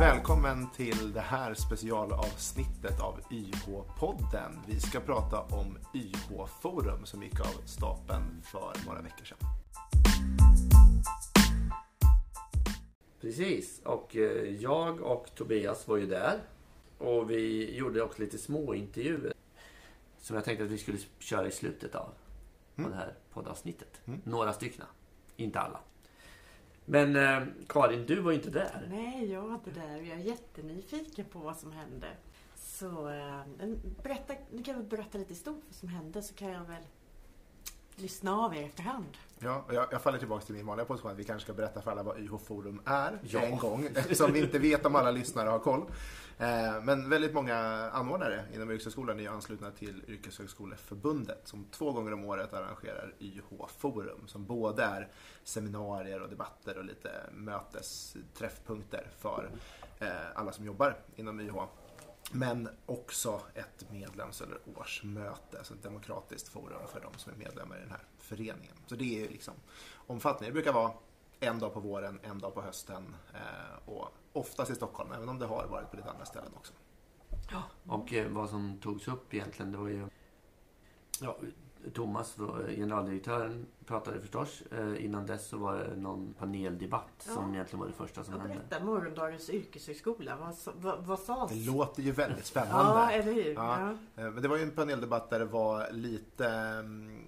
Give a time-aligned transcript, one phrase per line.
[0.00, 4.58] Välkommen till det här specialavsnittet av YH-podden.
[4.68, 9.38] Vi ska prata om YH-forum som gick av stapeln för några veckor sedan.
[13.20, 16.38] Precis, och eh, jag och Tobias var ju där.
[16.98, 19.32] Och vi gjorde också lite små intervjuer
[20.18, 22.08] som jag tänkte att vi skulle köra i slutet av
[22.76, 22.90] Mm.
[22.90, 24.00] det här poddavsnittet.
[24.04, 24.20] Mm.
[24.24, 24.84] Några stycken,
[25.36, 25.80] inte alla.
[26.90, 28.88] Men eh, Karin, du var ju inte där.
[28.90, 29.96] Nej, jag var inte där.
[29.96, 32.06] Jag är jättenyfiken på vad som hände.
[32.56, 33.40] Så eh,
[34.02, 36.82] berätta, ni kan väl berätta lite stort vad som hände så kan jag väl
[37.96, 39.16] lyssna av er efterhand.
[39.42, 41.90] Ja, jag, jag faller tillbaka till min vanliga position att vi kanske ska berätta för
[41.90, 43.40] alla vad YH-forum är Ja.
[43.40, 43.88] en gång.
[43.94, 45.80] Eftersom vi inte vet om alla lyssnare har koll.
[46.38, 47.56] Eh, men väldigt många
[47.92, 54.44] anordnare inom yrkeshögskolan är anslutna till Yrkeshögskoleförbundet som två gånger om året arrangerar YH-forum som
[54.46, 55.08] både är
[55.44, 59.50] seminarier och debatter och lite mötesträffpunkter för
[59.98, 61.54] eh, alla som jobbar inom YH.
[62.32, 67.76] Men också ett medlems eller årsmöte, alltså ett demokratiskt forum för de som är medlemmar
[67.76, 68.76] i den här föreningen.
[68.86, 69.54] Så det är ju liksom
[70.06, 70.54] omfattningen.
[70.54, 70.92] Det brukar vara
[71.40, 75.38] en dag på våren, en dag på hösten eh, och oftast i Stockholm, även om
[75.38, 76.72] det har varit på lite andra ställen också.
[77.86, 80.08] Och eh, vad som togs upp egentligen, det var ju...
[81.20, 81.38] Ja,
[81.94, 84.62] Thomas, var- generaldirektören, pratade förstås.
[84.78, 87.54] Eh, innan dess så var det någon paneldebatt som Ja.
[87.54, 88.48] egentligen var det första som hände.
[88.68, 90.36] berätta, morgondagens yrkeshögskola.
[90.40, 91.52] Vad, sa- vad, vad sades?
[91.66, 92.92] Det låter ju väldigt spännande.
[93.00, 93.54] Ja, eller hur?
[93.54, 93.80] Ja.
[94.16, 94.22] Ja.
[94.24, 97.24] Eh, Men det var ju en paneldebatt där det var lite mm,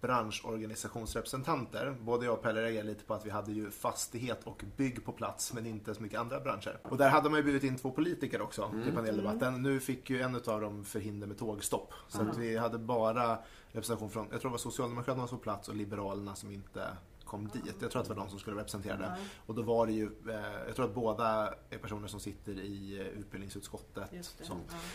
[0.00, 1.94] branschorganisationsrepresentanter.
[2.00, 5.12] Både jag och Pelle reagerade lite på att vi hade ju fastighet och bygg på
[5.12, 6.78] plats men inte så mycket andra branscher.
[6.82, 9.62] Och där hade man ju bjudit in två politiker också till paneldebatten.
[9.62, 11.92] Nu fick ju en av dem förhinder med tågstopp.
[12.08, 13.38] Så att vi hade bara
[13.76, 16.88] representation från, jag tror det var Socialdemokraterna som var på plats och Liberalerna som inte
[17.24, 17.74] kom dit.
[17.80, 19.16] Jag tror att det var de som skulle representera det.
[19.46, 23.00] Och då var det ju, eh, jag tror att båda är personer som sitter i
[23.00, 24.10] eh, utbildningsutskottet.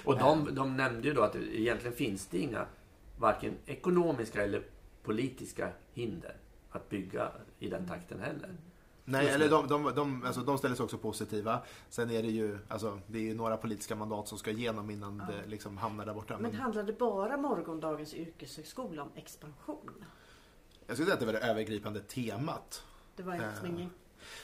[0.06, 2.66] Och de, de nämnde ju då att egentligen finns det inga
[3.17, 4.63] varken ekonomiska eller
[5.03, 6.38] politiska hinder
[6.69, 8.57] att bygga i den takten heller.
[9.11, 11.61] Nej, eller de, de, de, alltså, de ställer sig också positiva.
[11.89, 15.17] Sen är det ju, alltså, det är ju några politiska mandat som ska igenom innan
[15.17, 16.38] det liksom hamnar där borta.
[16.38, 20.05] Men handlade bara morgondagens yrkeshögskola om expansion?
[20.88, 22.83] jag skulle säga att det var det övergripande temat.
[23.16, 23.89] Det var liksom Eh, ingen...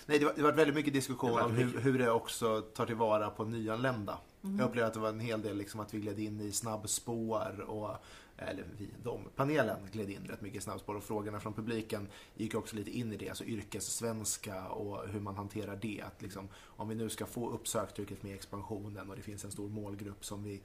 [0.06, 3.30] Nej, det var, det var väldigt mycket diskussion om hur, hur det också tar tillvara
[3.30, 4.18] på nyanlända.
[4.42, 7.66] Jag upplevde att det var en hel del liksom att vi gled in i snabbspår
[7.68, 7.90] och
[8.38, 12.56] eller vi, de, panelen gled in rätt mycket i snabbspår och frågorna från publiken gick
[12.56, 16.02] också lite in i det, alltså yrkessvenska och hur man hanterar det.
[16.02, 19.52] Att liksom, om vi nu ska få upp söktrycket med expansionen och det finns en
[19.52, 20.62] stor målgrupp som vi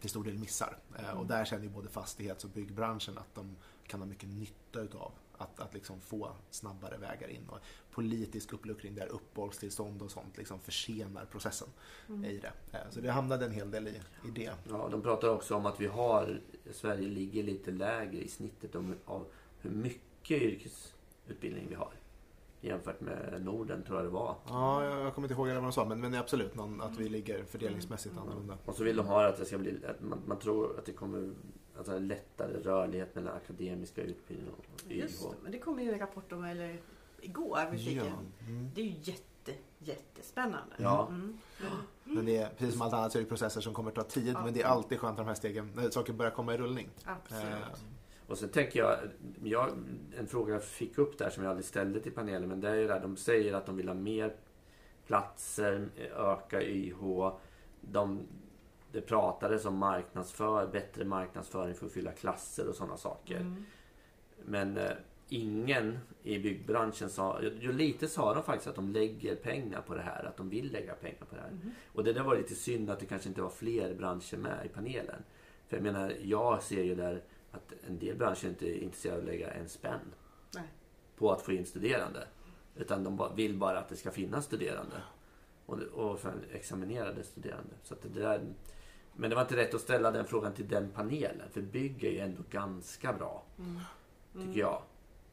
[0.00, 0.76] till stor del missar.
[0.98, 1.18] Mm.
[1.18, 5.12] Och där känner ju både fastighets och byggbranschen att de kan ha mycket nytta utav
[5.40, 7.48] att, att liksom få snabbare vägar in.
[7.48, 7.58] Och
[7.90, 11.68] politisk uppluckring där uppehållstillstånd och sånt liksom försenar processen
[12.24, 12.52] i det.
[12.72, 14.52] Eh, Så det hamnade en hel del i, i det.
[14.68, 16.40] Ja, de pratar också om att vi har,
[16.72, 19.26] Sverige ligger lite lägre i snittet om, av
[19.60, 21.92] hur mycket yrkesutbildning vi har.
[22.62, 24.36] Jämfört med Norden tror jag det var.
[24.48, 26.80] Ja, jag jag kommer inte ihåg vad de sa, men, men det är absolut någon,
[26.80, 28.58] att vi ligger fördelningsmässigt annorlunda.
[28.64, 30.92] Och så vill de ha att det ska bli, att man, man tror att det
[30.92, 31.32] kommer
[31.80, 34.96] alltså lättare rörlighet mellan akademiska utbildning och YH.
[35.00, 36.80] Just det, men det kom ju en rapport om, eller
[37.20, 38.48] igår, vi fick Ja, en.
[38.48, 38.70] mm.
[38.74, 40.74] Det är ju jätte, jättespännande.
[40.78, 41.08] Ja.
[41.08, 41.38] Mm.
[42.04, 44.02] Men det är, precis som allt annat så är det processer som kommer att ta
[44.02, 44.44] tid, Ja.
[44.44, 46.88] men det är alltid skönt när de här stegen, när saker börjar komma i rullning.
[47.04, 47.44] Absolut.
[47.44, 47.58] Eh,
[48.26, 48.96] Och sen tänker jag,
[49.42, 49.70] jag,
[50.18, 52.74] en fråga jag fick upp där som jag aldrig ställde till panelen, men det är
[52.74, 54.36] ju där de säger att de vill ha mer
[55.06, 57.30] platser, öka YH.
[57.80, 58.20] De,
[58.92, 63.36] det pratades om marknadsför, bättre marknadsföring för att fylla klasser och sådana saker.
[63.36, 63.64] Mm.
[64.44, 64.90] Men eh,
[65.28, 70.02] ingen i byggbranschen sa, jo lite sa de faktiskt att de lägger pengar på det
[70.02, 71.50] här, att de vill lägga pengar på det här.
[71.92, 74.68] Och det där var lite synd att det kanske inte var fler branscher med i
[74.68, 75.22] panelen.
[75.68, 79.24] För jag menar, jag ser ju där att en del branscher inte är intresserade av
[79.24, 80.12] att lägga en spänn
[80.54, 80.64] Nej.
[81.16, 82.26] på att få in studerande.
[82.76, 85.02] Utan de vill bara att det ska finnas studerande.
[85.66, 86.20] Och, och
[86.52, 87.74] examinerade studerande.
[87.82, 88.40] Så att det där,
[89.20, 91.48] men det var inte rätt att ställa den frågan till den panelen.
[91.52, 93.42] För bygg är ju ändå ganska bra.
[94.32, 94.82] Tycker jag.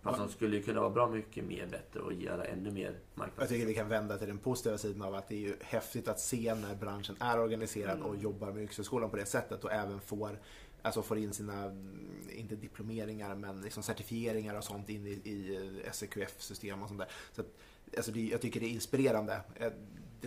[0.02, 3.40] Fast de skulle ju kunna vara bra mycket mer bättre och göra ännu mer marknads...
[3.40, 6.08] Jag tycker vi kan vända till den positiva sidan av att det är ju häftigt
[6.08, 10.00] att se när branschen är organiserad och jobbar med yrkeshögskolan på det sättet och även
[10.00, 10.40] får,
[10.82, 15.84] alltså får in sina, mm, inte diplomeringar, men liksom certifieringar och sånt in i, i
[15.92, 17.10] SEQF-system och sånt där.
[17.32, 17.48] Så att,
[17.98, 19.42] alltså det, jag tycker det är inspirerande.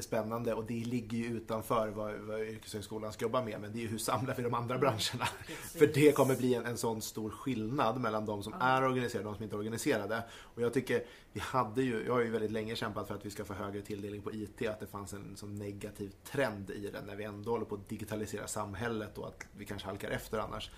[0.00, 3.80] Spännande och det ligger ju utanför vad, vad yrkeshögskolan ska jobba med men det är
[3.80, 5.28] ju hur samlar vi de andra branscherna?
[5.46, 5.78] Precis.
[5.78, 9.32] För det kommer bli en, en sån stor skillnad mellan de som är organiserade och
[9.32, 10.22] de som inte är organiserade.
[10.30, 13.30] Och jag tycker, vi hade ju, jag har ju väldigt länge kämpat för att vi
[13.30, 17.02] ska få högre tilldelning på IT, att det fanns en sån negativ trend i det
[17.06, 20.70] när vi ändå håller på att digitalisera samhället och att vi kanske halkar efter annars.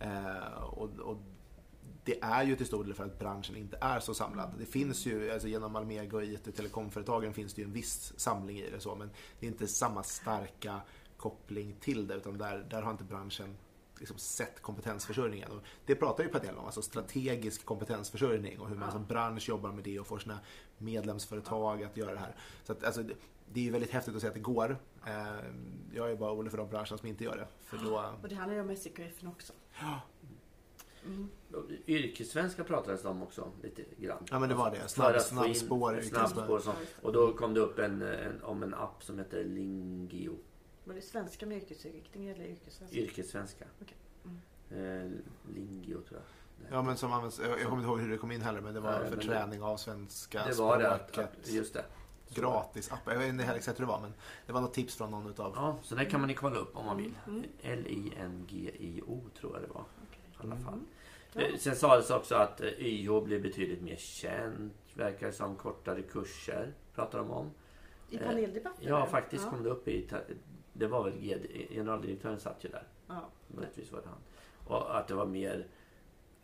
[0.00, 1.16] Eh, och, och
[2.10, 4.54] det är ju till stor del för att branschen inte är så samlad.
[4.58, 8.58] Det finns ju, alltså genom Almega och IT telekomföretagen finns det ju en viss samling
[8.58, 9.10] i det så, men
[9.40, 10.80] det är inte samma starka
[11.16, 13.56] koppling till det utan där, där har inte branschen
[13.98, 15.50] liksom sett kompetensförsörjningen.
[15.50, 19.72] Och det pratar ju panelen om, alltså strategisk kompetensförsörjning och hur man som bransch jobbar
[19.72, 20.38] med det och får sina
[20.78, 22.36] medlemsföretag att göra det här.
[22.64, 23.02] Så att, alltså,
[23.52, 24.78] det, är ju väldigt häftigt att se att det går.
[25.06, 25.44] Eh,
[25.94, 27.46] jag är bara orolig för de branscher som inte gör det.
[27.60, 29.52] För då, Och det handlar ju om SEKF också.
[29.80, 30.00] ja,
[31.06, 31.28] Mm.
[31.86, 34.24] Yrkessvenska pratades det om också lite grann.
[34.30, 34.76] Ja, men det var det.
[34.86, 36.62] Snabb- snabbspår, snabbspår.
[36.66, 37.06] Ja, det.
[37.06, 40.36] Och då kom det upp en, en, om en app som heter Lingio.
[40.84, 42.96] Var det svenska med yrkesinriktning eller yrkessvenska?
[42.98, 43.64] Yrkessvenska.
[43.82, 43.96] Okej.
[44.70, 45.10] Eh,
[45.54, 46.22] Lingio tror jag.
[46.70, 48.80] Ja men som används, jag, kommer inte ihåg hur det kom in heller men det
[48.80, 50.98] var Nej, för det- träning av svenska det var det.
[51.12, 51.30] Språket.
[51.42, 51.84] att, just det.
[52.26, 52.98] Så- Gratis app.
[53.06, 54.12] Jag vet inte heller exakt hur det var men
[54.46, 55.52] det var något tips från någon utav...
[55.56, 57.14] Ja, så det kan man ju kolla upp om man vill.
[57.26, 57.44] Mm.
[57.62, 59.84] L-I-N-G-I-O tror jag det var.
[60.42, 60.80] I alla fall.
[61.32, 61.40] Ja.
[61.40, 64.72] Eh, Sen sades också att eh, YH blir betydligt mer känt.
[64.94, 66.72] Verkar som kortare kurser.
[66.94, 67.50] Pratar de om.
[68.10, 68.84] I Eh, paneldebatten?
[68.88, 69.50] Ja, faktiskt ja.
[69.50, 70.08] kom det upp i...
[70.72, 72.86] Det var väl GD, generaldirektören satt ju där.
[73.06, 73.28] Ja.
[73.48, 74.18] Möjligtvis var det han.
[74.66, 75.66] Och att det var mer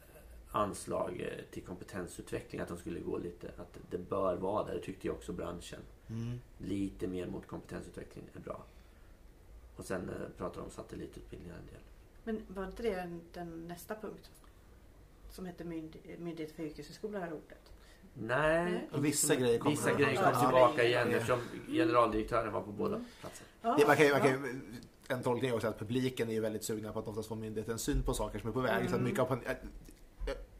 [0.00, 0.20] eh,
[0.50, 2.60] anslag eh, till kompetensutveckling.
[2.60, 3.48] Att de skulle gå lite...
[3.56, 4.74] Att det bör vara där.
[4.74, 5.80] Det tyckte ju också branschen.
[6.08, 6.38] Mm.
[6.58, 8.64] Lite mer mot kompetensutveckling är bra.
[9.76, 11.80] Och sen eh, pratar de om satellitutbildningar en del.
[12.26, 14.30] Men var inte det den, den nästa punkt?
[15.30, 17.72] Som heter mynd, Myndighet för yrkeshögskola, det här ordet?
[18.14, 18.88] Nej.
[18.92, 20.40] Och vissa så- grejer kom- vissa grejer kom Ja.
[20.40, 21.16] tillbaka igen Ja.
[21.16, 23.46] eftersom generaldirektören var på båda platser.
[23.62, 24.60] Ja, Det, man kan, man kan,
[25.08, 28.02] en tolkning är också att publiken är väldigt sugna på att oftast få myndighetens syn
[28.02, 28.80] på saker som är på väg.
[28.82, 29.04] Så att Mm.
[29.04, 29.38] mycket av,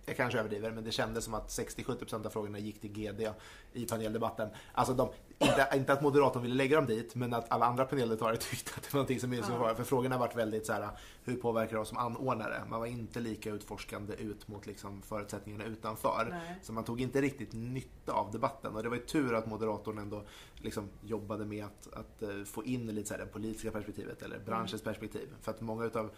[0.06, 3.28] jag, kanske överdriver men det kändes som att 60-70% av frågorna gick till GD
[3.72, 4.48] i paneldebatten.
[4.72, 5.08] Alltså de,
[5.38, 8.82] inte, inte att moderatorn ville lägga dem dit men att alla andra paneldeltagare tyckte att
[8.82, 9.74] det var någonting som är Ja.
[9.74, 10.88] För frågorna har varit väldigt så här,
[11.24, 12.62] hur påverkar det oss som anordnare?
[12.68, 16.26] Man var inte lika utforskande ut mot liksom förutsättningarna utanför.
[16.30, 16.56] Nej.
[16.62, 19.98] Så man tog inte riktigt nytta av debatten och det var ju tur att moderatorn
[19.98, 20.24] ändå
[20.54, 24.38] liksom jobbade med att, att eh, få in lite så här det politiska perspektivet eller
[24.38, 25.28] branschens perspektiv.
[25.40, 26.10] För att många utav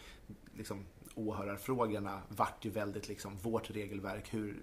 [0.55, 0.85] liksom,
[1.19, 4.63] åhörarfrågorna vart ju väldigt liksom vårt regelverk, hur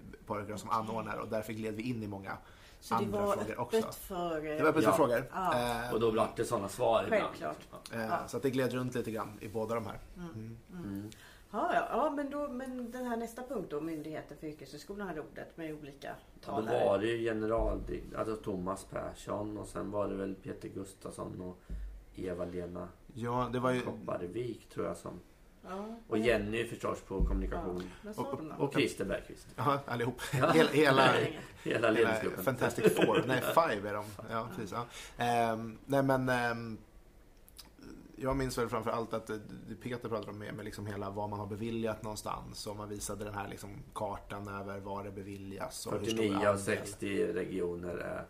[0.54, 2.38] oss som anordnare och därför gled vi in i många
[2.80, 3.92] Så det andra var frågor också.
[3.92, 4.40] för...
[4.42, 4.96] Det var öppet för Ja.
[4.96, 5.30] frågor.
[5.32, 5.84] Ja.
[5.86, 7.22] Eh, Och då blev det sådana svar ibland.
[7.22, 7.58] Självklart.
[7.90, 7.96] Ja.
[7.96, 8.28] eh, Ja.
[8.28, 9.98] Så att det gled runt lite grann i båda de här.
[10.16, 10.56] Mm.
[10.72, 11.10] Mm.
[11.50, 15.20] Ja, ja, ja men, då, men den här nästa punkt då, Myndigheten för yrkeshögskolan, hade
[15.20, 16.84] ordet med olika Då talare.
[16.86, 21.58] var det ju generaldirektör, alltså Thomas Persson och sen var det väl Peter Gustafsson och
[22.14, 23.80] Eva-Lena Ja, det var ju...
[23.80, 25.20] Kopparvik tror jag som.
[25.68, 27.82] Ja, Och Jenny förstås på kommunikation.
[28.16, 28.40] Och-?
[28.58, 29.46] Och Christer Bergqvist.
[29.56, 30.20] Ja, allihop.
[30.32, 30.50] Ja.
[30.54, 31.10] Hela, hela,
[31.62, 32.44] Hela ledningsgruppen.
[32.44, 34.04] Fantastic Four, nej Five är de.
[34.30, 34.86] Ja, precis, ja.
[35.24, 36.78] Ehm, nej men ehm,
[38.16, 39.36] jag minns väl framför allt att eh,
[39.82, 43.24] Peter pratade om med, med liksom hela vad man har beviljat någonstans och man visade
[43.24, 45.86] den här liksom kartan över var det beviljas.
[45.86, 46.58] Och hur stor 49 av andel.
[46.58, 48.26] 60 regioner är,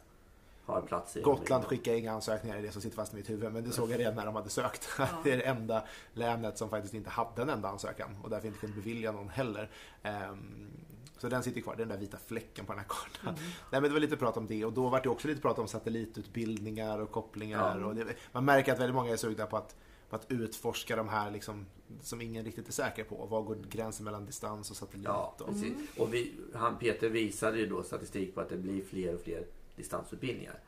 [0.67, 1.21] har platser.
[1.21, 3.53] i Gotland skickar inga ansökningar, det är det som sitter fast i mitt huvud.
[3.53, 4.89] Men det såg jag redan när de hade sökt.
[4.99, 5.09] Ja.
[5.25, 8.61] Det är det enda länet som faktiskt inte hade en enda ansökan och därför inte
[8.61, 9.71] kunde bevilja någon heller.
[10.03, 10.71] Ehm,
[11.19, 13.35] så den sitter kvar, det är den där vita fläcken på den här kartan.
[13.35, 13.51] Mm.
[13.73, 15.59] Nej, men det var lite prat om det och då var det också lite prat
[15.59, 17.79] om satellitutbildningar och kopplingar.
[17.81, 17.87] Ja.
[17.87, 19.77] Och det, man märker att väldigt många är sugna på att,
[20.11, 21.67] på att utforska de här liksom,
[22.03, 23.27] som ingen riktigt är säker på.
[23.27, 25.07] Var går gränsen mellan distans och satellit?
[25.07, 25.73] Ja, och, precis.
[25.99, 29.47] Och vi, han Peter visade ju då statistik på att det blir fler och fler
[29.77, 30.61] distansutbildningar.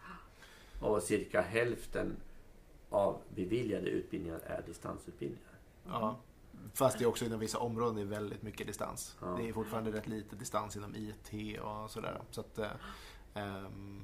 [0.80, 2.16] Och cirka hälften
[2.90, 5.52] av beviljade utbildningar är distansutbildningar.
[5.86, 6.16] ja.
[6.74, 9.16] Fast det är också inom vissa områden är väldigt mycket distans.
[9.20, 9.26] Ja.
[9.26, 12.20] Det är fortfarande rätt lite distans inom IT och sådär.
[12.30, 12.58] Så att,
[13.34, 14.00] ehm,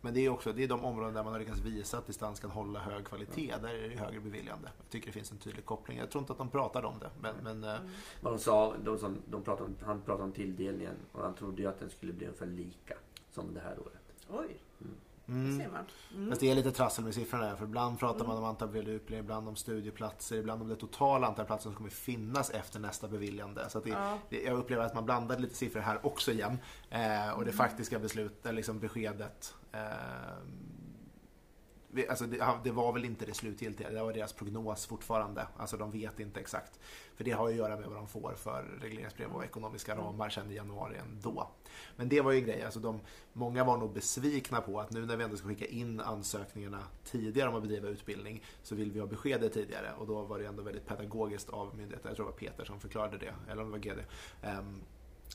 [0.00, 2.40] men det är också det är de områden där man har lyckats visa att distans
[2.40, 3.54] kan hålla hög kvalitet.
[3.62, 4.68] Där är det högre beviljande.
[4.78, 5.98] Jag tycker det finns en tydlig koppling.
[5.98, 7.10] Jag tror inte att de pratade om det.
[7.20, 7.80] Men, men eh,
[8.20, 11.68] Vad de sa, de som, de pratade han pratade om tilldelningen och han trodde ju
[11.68, 12.94] att den skulle bli ungefär lika
[13.36, 14.02] som det här året.
[14.28, 14.56] Oj,
[15.26, 15.58] det mm.
[15.58, 15.84] ser man.
[16.14, 16.28] Mm.
[16.28, 18.96] Fast det är lite trassel med siffrorna där, för ibland pratar man om antal beviljade
[18.96, 23.08] utbildningar, ibland om studieplatser, ibland om det totala antal platser som kommer finnas efter nästa
[23.08, 23.70] beviljande.
[23.70, 24.18] Så att det, Ja.
[24.30, 26.58] det, jag upplever att man blandar lite siffror här också igen.
[26.90, 27.56] Eh, och det Mm.
[27.56, 29.80] faktiska beslutet, liksom beskedet eh,
[32.08, 35.46] alltså det, det, var väl inte det slutgiltiga, det var deras prognos fortfarande.
[35.56, 36.80] Alltså de vet inte exakt.
[37.16, 40.04] För det har att göra med vad de får för regleringsbrev och ekonomiska Mm.
[40.04, 41.48] ramar sen i januari ändå.
[41.96, 43.00] Men det var ju en grej, alltså de,
[43.32, 47.48] många var nog besvikna på att nu när vi ändå ska skicka in ansökningarna tidigare
[47.48, 50.62] om att bedriva utbildning så vill vi ha beskedet tidigare och då var det ändå
[50.62, 53.78] väldigt pedagogiskt av myndigheten, jag tror det var Peter som förklarade det, eller om det
[53.78, 54.00] var GD.
[54.42, 54.80] ehm,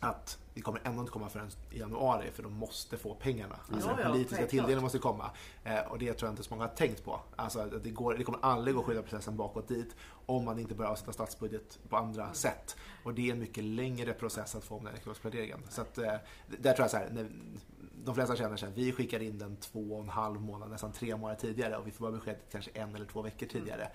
[0.03, 3.55] att vi kommer ändå inte komma förrän i januari för de måste få pengarna.
[3.73, 4.49] Alltså Ja, den ja, politiska självklart.
[4.49, 5.31] tilldelningen måste komma.
[5.63, 7.19] Eh, och det tror jag inte så många har tänkt på.
[7.35, 10.59] Alltså att det, går, det kommer aldrig gå att skydda processen bakåt dit om man
[10.59, 12.35] inte börjar avsätta statsbudget på andra Mm.
[12.35, 12.75] sätt.
[13.03, 15.59] Och det är en mycket längre process att få om den ekonomiska planeringen.
[15.69, 16.13] Så att, eh,
[16.47, 17.29] där tror jag så här, när,
[18.05, 21.17] de flesta känner sig vi skickar in den två och en halv månad, nästan tre
[21.17, 23.87] månader tidigare och vi får bara besked kanske en eller två veckor tidigare.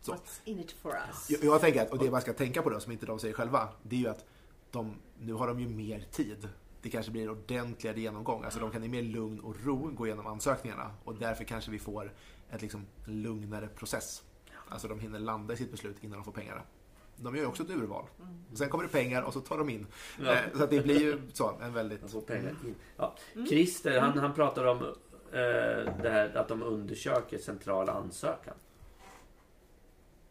[0.00, 0.12] Så.
[0.12, 1.30] What's in it for us?
[1.30, 3.34] Jag, jag tänker att, och det man ska tänka på då, som inte de säger
[3.34, 4.24] själva, det är ju att
[4.72, 6.48] de, nu har de ju mer tid.
[6.82, 8.44] Det kanske blir en ordentligare genomgång.
[8.44, 11.78] Alltså de kan i mer lugn och ro gå igenom ansökningarna och därför kanske vi
[11.78, 12.12] får
[12.50, 14.22] ett liksom lugnare process.
[14.68, 16.60] Alltså de hinner landa i sitt beslut innan de får pengarna.
[17.16, 18.04] De gör ju också ett urval.
[18.54, 19.86] Sen kommer det pengar och så tar de in.
[20.20, 20.32] Ja.
[20.32, 22.26] Eh, Så att det blir ju så, en väldigt...
[22.26, 22.74] Pengar in.
[22.96, 23.14] Ja.
[23.48, 28.54] Christer, han, han pratar om eh, det här att de undersöker central ansökan.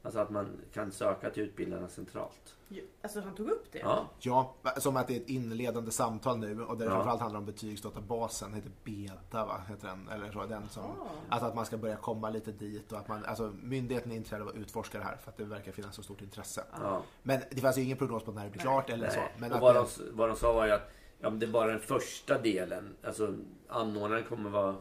[0.04, 2.56] Alltså att man kan söka till utbildarna centralt.
[3.02, 3.80] Alltså han tog upp det?
[3.80, 6.96] Ja, Ja, som att det är ett inledande samtal nu och där det Ja.
[6.96, 9.62] framförallt handlar om betygsdatabasen, heter Beta va?
[9.70, 10.96] Heter den, eller så, den som, Ah.
[11.30, 14.42] Alltså att man ska börja komma lite dit och att man, alltså myndigheten är intresserad
[14.42, 16.64] av att utforska det här för att det verkar finnas så stort intresse.
[16.82, 17.02] ja.
[17.24, 19.20] Men det fanns ju ingen prognos på när det blir klart eller så.
[19.20, 19.32] Nej.
[19.38, 21.52] Men och vad, det, de, vad de sa var ju att ja, men det är
[21.52, 22.96] bara den första delen.
[23.04, 23.34] Alltså
[23.68, 24.76] anordnaren kommer vara,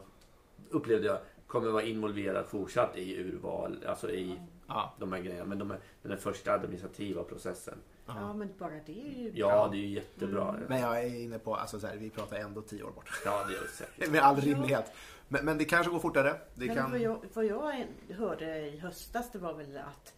[0.69, 4.39] upplevde jag, kommer vara involverad fortsatt i urval, alltså i
[4.73, 5.45] ja, de här grejerna.
[5.45, 7.77] Men de är, den första administrativa processen.
[8.05, 10.55] Ja, men bara det är ju Ja, det är ju jättebra.
[10.67, 13.21] men jag är inne på, alltså så här, vi pratar ändå tio år bort.
[13.25, 14.09] Ja, det gör det säkert.
[14.11, 14.93] Med all rimlighet.
[15.27, 16.37] Men, men det kanske går fortare.
[16.55, 16.91] Det Men kan...
[16.91, 20.13] vad, jag, vad jag hörde i höstas det var väl att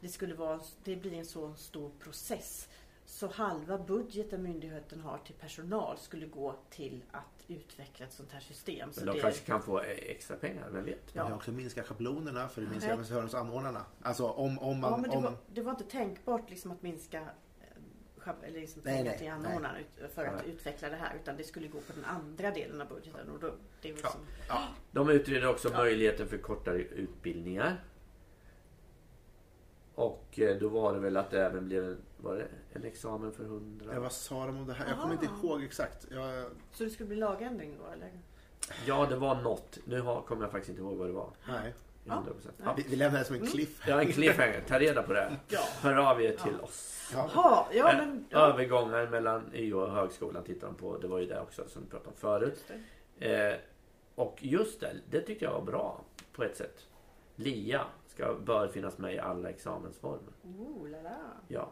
[0.00, 2.68] det skulle vara, det blir en så stor process.
[3.06, 8.40] Så halva budgeten myndigheten har till personal skulle gå till att utveckla ett sånt här
[8.40, 8.92] system.
[8.92, 11.14] Så Men de det, kanske kan få extra pengar, vem vet?
[11.14, 11.24] Man Ja.
[11.24, 13.84] kan också minska schablonerna för det minskar även för hos anordnarna.
[14.02, 14.90] Alltså om, om man...
[14.90, 17.20] ja, men det, om, var, det var inte tänkbart liksom att minska
[17.60, 19.34] eh, eller liksom Nej, pengar nej, till nej.
[19.36, 19.84] anordnaren
[20.14, 20.54] för att Nej.
[20.54, 21.16] utveckla det här.
[21.22, 23.30] Utan det skulle gå på den andra delen av budgeten.
[23.30, 24.14] Och då, det är väl Ja.
[24.48, 27.84] ja, De utreder också möjligheten för kortare utbildningar.
[29.96, 33.32] Och eh, då var det väl att det även blev en, var det en examen
[33.32, 33.86] för 100?
[33.94, 34.88] Ja, vad sa de om det här?
[34.88, 36.06] Jag kommer inte ihåg exakt.
[36.10, 38.10] Jag, så det skulle bli lagändring då eller?
[38.86, 39.78] Ja, det var något.
[39.84, 41.30] Nu har, kommer jag faktiskt inte ihåg vad det var.
[41.48, 41.74] nej.
[42.06, 42.24] 100%.
[42.64, 42.74] Ja.
[42.76, 43.82] Vi, vi lämnar det som en cliff.
[43.88, 44.62] Ja, en cliffhanger.
[44.68, 45.36] Ta reda på det.
[45.48, 45.60] Ja.
[45.80, 47.10] Hör av er till oss.
[47.14, 47.30] Ja.
[47.34, 48.26] Jaha, ja Eh, men...
[48.30, 50.98] Ja, Övergångar mellan YO och högskolan tittar de på.
[50.98, 52.64] Det var ju det också som vi pratade om förut.
[52.68, 52.82] just.
[53.18, 53.54] Eh,
[54.14, 56.86] och just det, det tyckte jag var bra på ett sätt.
[57.36, 57.84] LIA
[58.16, 60.32] ska, bör finnas med i alla examensformer.
[60.58, 61.16] Oh, la la.
[61.48, 61.70] Ja.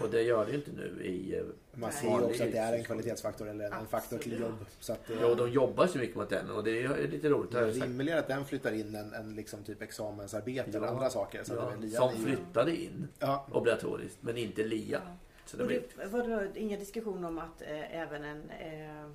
[0.00, 1.36] Och det gör det ju inte nu i...
[1.38, 1.42] eh,
[1.74, 4.50] Man ser ju också att det är en kvalitetsfaktor eller en faktor till Absolut.
[4.50, 4.66] jobb.
[4.80, 7.50] Så att det Jo, de jobbar så mycket mot den och det är lite roligt.
[7.52, 10.92] det är rimligare att den flyttar in än, än liksom typ examensarbete eller Ja.
[10.92, 11.44] andra saker.
[11.44, 15.00] Så Ja, att det är lian som flyttade in Ja, obligatoriskt, men inte LIA.
[15.46, 19.10] Så det Och blir, det var det inga diskussioner om att eh, även en eh,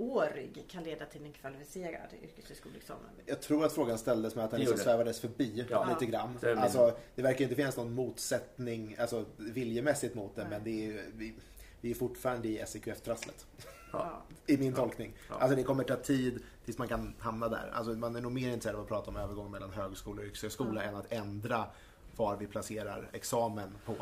[0.00, 3.10] ettårig kan leda till en kvalificerad yrkeshögskoleexamen?
[3.26, 5.84] jag tror att frågan ställdes med att den liksom svävades förbi Ja.
[5.88, 6.38] lite grann.
[6.40, 10.50] Det Alltså, det verkar inte finnas någon motsättning alltså, viljemässigt mot det, Nej.
[10.50, 11.34] men det är vi,
[11.80, 13.46] vi är fortfarande i SEQF-trasslet.
[13.92, 14.22] ja.
[14.46, 15.12] I min tolkning.
[15.28, 15.34] Ja.
[15.34, 17.70] Alltså det kommer ta tid tills man kan hamna där.
[17.74, 20.82] Alltså man är nog mer intresserad av att prata om övergång mellan högskola och yrkeshögskola
[20.82, 21.64] än att ändra
[22.16, 23.96] var vi placerar examen på.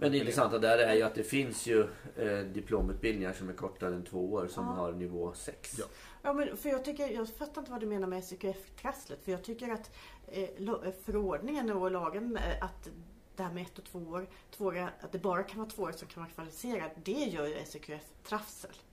[0.00, 1.80] Men det intressanta där är ju att det finns ju
[2.16, 4.70] eh, diplomutbildningar som är kortare än två år som Ja.
[4.72, 5.78] har nivå 6.
[5.78, 5.84] Ja.
[6.22, 9.24] Ja, men för jag, tycker, jag fattar inte vad du menar med SEQF-trasslet.
[9.24, 9.90] För jag tycker att
[10.26, 12.88] eh, eh, förordningen och lagen, eh, att
[13.36, 15.82] det här med ett och två år, två år, att det bara kan vara två
[15.82, 18.00] år som kan vara kvalificerad, det gör ju SEQF-trassel.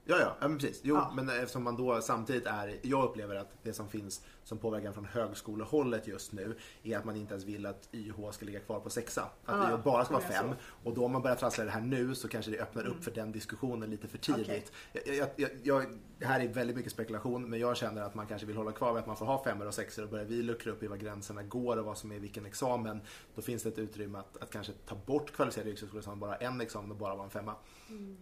[0.10, 0.82] Ja, ja, ja men precis.
[0.84, 1.12] Jo, Ja.
[1.16, 5.06] men eftersom man då samtidigt är, jag upplever att det som finns som påverkan från
[5.06, 8.90] högskolehållet just nu är att man inte ens vill att YH ska ligga kvar på
[8.90, 9.22] sexa.
[9.22, 10.46] Att Ja, YH bara ska vara fem.
[10.84, 13.12] Och då om man börjar trassla det här nu så kanske det öppnar upp för
[13.12, 14.72] den diskussionen lite för tidigt.
[14.94, 15.86] Jag, jag, jag, jag,
[16.20, 18.94] det här är väldigt mycket spekulation men jag känner att man kanske vill hålla kvar
[18.94, 20.98] vid att man får ha femmor och sexor och börjar vi luckra upp i var
[20.98, 23.02] gränserna går och vad som är vilken examen.
[23.36, 26.92] Då finns det ett utrymme att, att kanske ta bort kvalificerad yrkeshögskoleexamen, bara en examen
[26.92, 27.56] och bara vara en femma.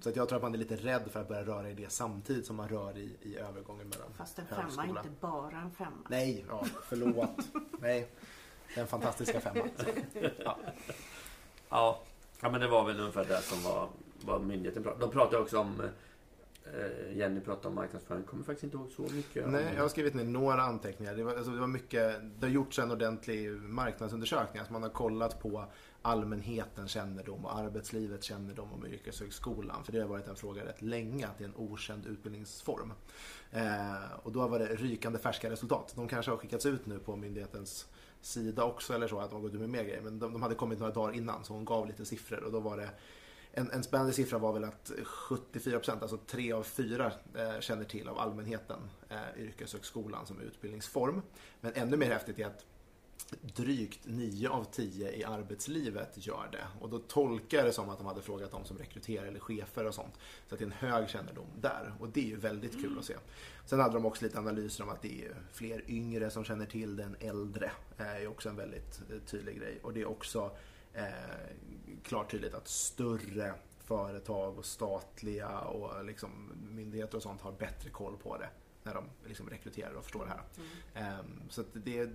[0.01, 1.91] Så att jag tror att man är lite rädd för att börja röra i det
[1.91, 5.71] samtidigt som man rör i, i övergången mellan Fast en femma är inte bara en
[5.71, 6.07] femma.
[6.09, 7.29] Nej, ja, förlåt.
[7.79, 8.07] Nej,
[8.75, 9.69] den fantastiska femman.
[10.43, 10.57] Ja.
[11.69, 11.99] Ja.
[12.41, 13.89] ja, men det var väl ungefär det som var
[14.21, 15.81] vad myndigheten pratade De pratade också om
[16.73, 18.23] Eh, Jenny pratade om marknadsföring.
[18.23, 19.49] Kommer faktiskt inte ihåg så mycket.
[19.49, 21.15] Nej, jag har skrivit ner några anteckningar.
[21.15, 24.59] Det, var, alltså, det, var mycket, det har gjorts en ordentlig marknadsundersökning.
[24.59, 25.65] Alltså man har kollat på
[26.05, 29.83] allmänhetens kännedom och arbetslivets kännedom om yrkeshögskolan.
[29.83, 32.93] För det har varit en fråga rätt länge att det är en okänd utbildningsform.
[33.51, 35.93] Eh, och då var det rykande färska resultat.
[35.95, 37.87] De kanske har skickats ut nu på myndighetens
[38.21, 40.01] sida också eller så, att de har gått ut med mer grejer.
[40.01, 42.59] Men de, de hade kommit några dagar innan så hon gav lite siffror och då
[42.59, 42.89] var det
[43.57, 47.83] en, en spännande siffra var väl att 74 procent, alltså tre av fyra, eh, känner
[47.83, 51.21] till av allmänheten eh, yrkeshögskolan som utbildningsform.
[51.61, 52.65] Men ännu mer häftigt är att
[53.41, 56.67] drygt 9 av 10 i arbetslivet gör det.
[56.79, 59.85] Och då tolkar jag det som att de hade frågat dem som rekryterar eller chefer
[59.85, 60.13] och sånt.
[60.47, 61.93] Så att det är en hög kännedom där.
[61.99, 63.15] Och det är ju väldigt kul att se.
[63.65, 66.95] Sen hade de också lite analyser om att det är fler yngre som känner till
[66.95, 67.71] det än äldre.
[67.97, 69.79] Det är också en väldigt eh, tydlig grej.
[69.83, 70.51] Och det är också
[70.93, 71.03] eh,
[72.03, 73.53] klart tydligt att större
[73.83, 78.49] företag och statliga och liksom myndigheter och sånt har bättre koll på det
[78.83, 80.43] när de liksom rekryterar och förstår det här.
[80.95, 81.19] Mm.
[81.19, 82.09] Um, så det är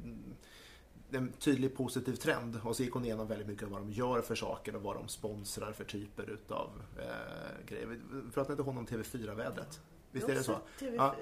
[1.12, 4.22] en tydlig positiv trend och så gick hon igenom väldigt mycket av vad de gör
[4.22, 8.00] för saker och vad de sponsrar för typer utav eh, grejer.
[8.34, 9.80] Pratade inte hon om TV4-vädret?
[10.12, 10.58] Visst är det så?
[10.96, 11.16] Ja,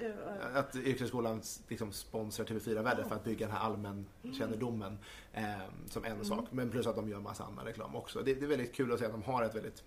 [0.53, 4.97] att yrkeshögskolan liksom sponsrar TV4-vädret för att bygga den här allmänkännedomen
[5.33, 5.43] eh,
[5.89, 6.25] som en mm.
[6.25, 6.45] sak.
[6.51, 8.21] Men plus att de gör massa annan reklam också.
[8.21, 9.83] Det, det, är väldigt kul att se att de har ett väldigt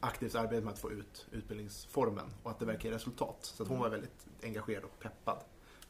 [0.00, 3.38] aktivt arbete med att få ut utbildningsformen och att det verkar ge resultat.
[3.40, 5.38] Så att hon var väldigt engagerad och peppad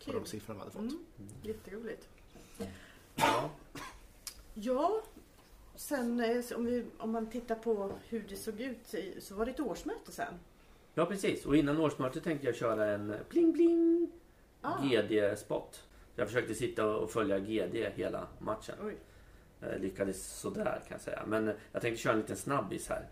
[0.07, 0.81] på de siffror de hade fått.
[0.81, 0.99] Mm.
[1.43, 2.09] Jätteroligt.
[3.17, 3.51] Ja.
[4.55, 5.03] ja.
[5.75, 9.51] Sen eh, om, vi, om man tittar på hur det såg ut så var det
[9.51, 10.35] ett årsmöte sen.
[10.95, 14.11] Ja precis och innan årsmötet tänkte jag köra en pling pling
[14.61, 14.85] ah.
[14.85, 15.89] GD-spot.
[16.17, 18.75] Jag försökte sitta och följa GD hela matchen.
[18.83, 18.97] Oj.
[19.61, 21.23] Eh, lyckades sådär kan jag säga.
[21.27, 23.09] Men jag tänkte köra en liten snabbis här.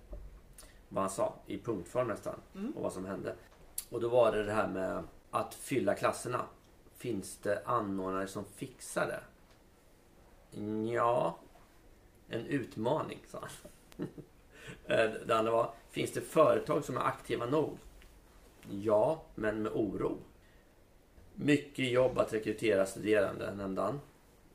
[0.89, 2.41] Vad han sa i punktform nästan.
[2.55, 2.73] Mm.
[2.73, 3.35] Och vad som hände.
[3.91, 6.45] Och då var det det här med att fylla klasserna.
[6.97, 9.21] Finns det anordnare som fixar det?
[10.93, 11.39] Ja,
[12.29, 14.07] en utmaning sa han.
[14.87, 17.79] Eh, det andra var, finns det företag som är aktiva nog?
[18.71, 20.19] Ja, men med oro.
[21.35, 24.01] Mycket jobb att rekrytera studerande, nämnde han.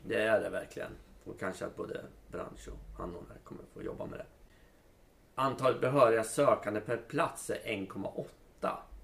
[0.03, 0.91] Det är det verkligen.
[1.23, 4.25] Och kanske att både bransch och anordnare kommer få jobba med det.
[5.35, 8.25] Antalet behöriga sökande per plats är 1,8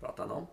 [0.02, 0.48] pratar han om.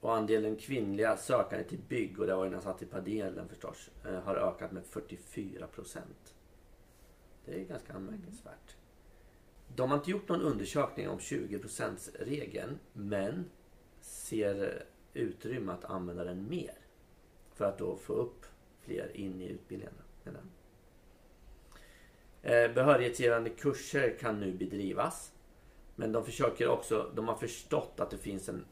[0.00, 4.20] Och andelen kvinnliga sökande till bygg, och det var ju satt i panelen förstås, eh,
[4.20, 6.34] har ökat med 44 procent.
[7.44, 8.76] Det är ganska anmärkningsvärt.
[9.76, 13.50] De har inte gjort någon undersökning om 20% regeln men
[14.00, 14.82] ser
[15.14, 16.78] utrymme att använda den mer.
[17.54, 18.46] För att då få upp
[18.80, 20.02] fler in i utbildningarna.
[22.42, 25.32] Eh, behörighetsgivande kurser kan nu bedrivas.
[25.96, 28.64] Men de försöker också, de har förstått att det finns en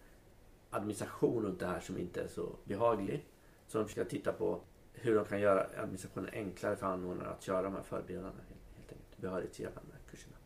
[0.71, 3.27] administration runt det här som inte är så behaglig.
[3.67, 4.61] Så de ska titta på
[4.93, 8.43] hur de kan göra administrationen enklare för anordnare att köra de här förberedande,
[8.77, 10.37] helt enkelt, behörighetsgivande kurserna.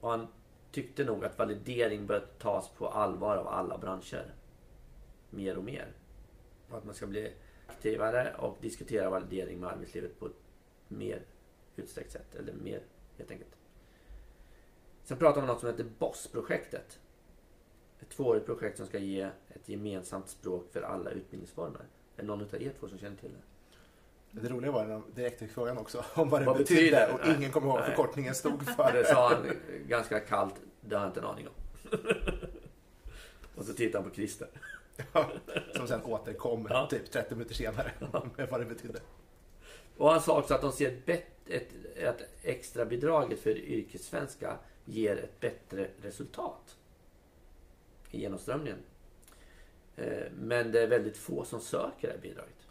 [0.00, 0.26] Och han
[0.70, 4.34] tyckte nog att validering bör tas på allvar av alla branscher.
[5.30, 5.92] Mer och mer.
[6.70, 7.32] Och att man ska bli
[7.66, 10.42] aktivare och diskutera validering med arbetslivet på ett
[10.88, 11.22] mer
[11.76, 12.34] utsträckt sätt.
[12.34, 12.82] Eller mer,
[13.16, 13.56] helt enkelt.
[15.04, 17.00] Sen pratar man om något som heter BOSS-projektet
[18.04, 21.80] ett tvåårigt projekt som ska ge ett gemensamt språk för alla utbildningsformer.
[22.16, 24.40] Är det någon av er två som känner till det?
[24.40, 27.12] Det roliga var när de direkt fick frågan också om vad det vad betydde betyder?
[27.14, 27.36] och Nej.
[27.36, 28.92] ingen kom ihåg vad förkortningen stod för.
[28.92, 29.46] Det sa han
[29.88, 31.54] ganska kallt, det har jag inte en aning om.
[33.54, 34.48] och så tittade han på Christer.
[35.12, 35.30] Ja,
[35.76, 36.86] som sen återkom ja.
[36.90, 37.92] typ 30 minuter senare
[38.36, 39.00] med vad det betydde.
[39.96, 45.16] Och han sa också att de ser ett, ett, ett extra bidraget för yrkessvenska ger
[45.16, 46.76] ett bättre resultat
[48.14, 48.78] i genomströmningen.
[49.96, 52.68] Eh, men det är väldigt få som söker det här bidraget.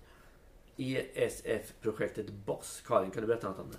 [0.77, 2.82] ESF-projektet BOSS.
[2.82, 3.77] Karin, kan du berätta något om det?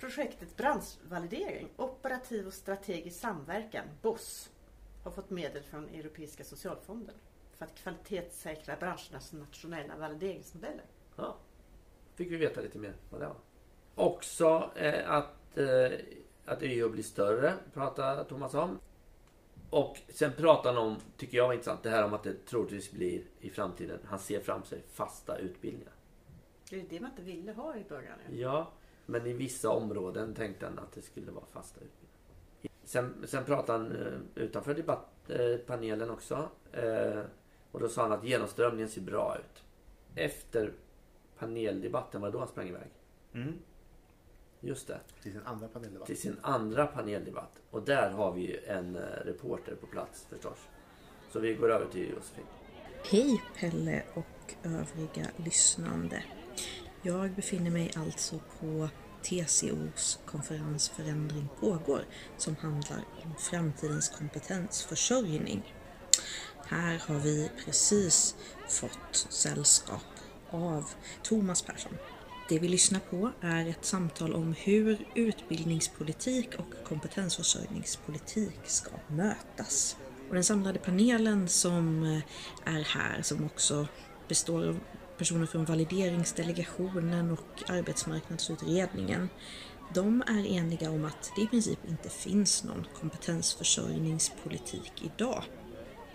[0.00, 4.50] Projektet Branschvalidering, operativ och strategisk samverkan, BOSS,
[5.04, 7.14] har fått medel från Europeiska socialfonden
[7.58, 10.84] för att kvalitetssäkra branschernas nationella valideringsmodeller.
[11.16, 11.36] Ja,
[12.14, 13.36] fick vi veta lite mer vad det var.
[13.94, 15.90] Också eh, att, eh,
[16.44, 18.78] att YO blir större, pratar Thomas om.
[19.72, 22.92] Och sen pratar han om, tycker jag var intressant, det här om att det troligtvis
[22.92, 25.92] blir i framtiden, han ser fram sig fasta utbildningar.
[26.70, 28.18] Det är det man inte ville ha i början.
[28.32, 28.70] Ja,
[29.06, 32.12] men i vissa områden tänkte han att det skulle vara fasta utbildningar.
[32.84, 36.48] Sen, sen pratade han uh, utanför debattpanelen uh, också.
[36.84, 37.22] Uh,
[37.72, 39.62] och då sa han att genomströmningen ser bra ut.
[40.14, 40.72] Efter
[41.38, 42.88] paneldebatten, var det då han sprang iväg?
[43.32, 43.58] Mm.
[44.64, 45.00] Just det.
[45.22, 46.06] Till sin andra paneldebatt.
[46.06, 47.52] Till sin andra paneldebatt.
[47.70, 50.58] Och där har vi ju en eh, reporter på plats förstås.
[51.32, 52.44] Så vi går över till Josefin.
[53.10, 56.24] Hej Pelle och övriga lyssnande.
[57.02, 58.88] Jag befinner mig alltså på
[59.22, 62.04] TCOs konferens Förändring pågår
[62.36, 65.74] som handlar om framtidens kompetensförsörjning.
[66.66, 68.36] Här har vi precis
[68.68, 70.02] fått sällskap
[70.50, 70.90] av
[71.22, 71.96] Thomas Persson.
[72.48, 79.96] Det vi lyssnar på är ett samtal om hur utbildningspolitik och kompetensförsörjningspolitik ska mötas.
[80.28, 83.86] Och den samlade panelen som eh, är här, som också
[84.28, 84.80] består av
[85.18, 89.28] personer från valideringsdelegationen och arbetsmarknadsutredningen,
[89.94, 95.44] de är eniga om att det i princip inte finns någon kompetensförsörjningspolitik idag.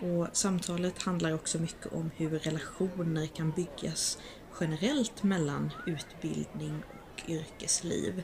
[0.00, 4.18] Och samtalet handlar också mycket om hur relationer kan byggas
[4.60, 8.22] generellt mellan utbildning och yrkesliv.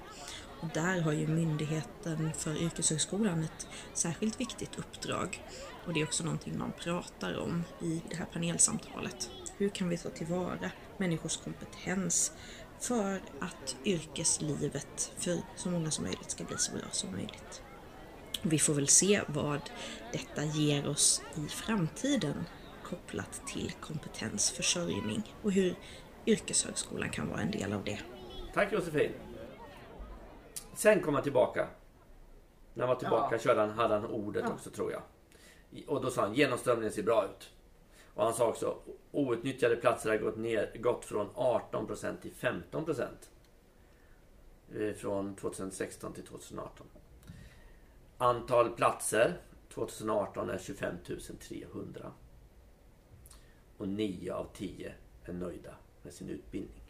[0.60, 5.42] Och där har ju Myndigheten för yrkeshögskolan ett särskilt viktigt uppdrag.
[5.86, 9.30] Och det är också någonting man pratar om i det här panelsamtalet.
[9.56, 12.32] Hur kan vi ta tillvara människors kompetens
[12.80, 17.62] för att yrkeslivet för så många som möjligt ska bli så bra som möjligt?
[18.42, 19.70] Vi får väl se vad
[20.12, 22.44] detta ger oss i framtiden
[22.84, 25.76] kopplat till kompetensförsörjning och hur
[26.26, 27.98] yrkeshögskolan kan vara en del av det.
[28.54, 29.12] Tack Josefin.
[30.74, 31.68] Sen kom han tillbaka.
[32.74, 33.38] När han var tillbaka Ja.
[33.38, 34.52] körde han, hade han ordet Ja.
[34.54, 35.02] också tror jag.
[35.86, 37.50] Och då sa han genomströmningen ser bra ut.
[38.14, 38.78] Och han sa också
[39.12, 43.30] outnyttjade platser har gått, ner, gått från 18% till 15%.
[44.74, 46.86] Eh, Från 2016 till 2018.
[48.18, 49.40] Antal platser
[49.74, 50.94] 2018 är 25
[51.40, 52.12] 300.
[53.76, 56.82] Och 9 av 10 är nöjda med sin utbildning.